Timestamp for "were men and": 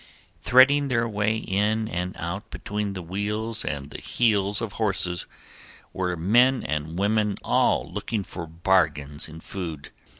5.93-6.97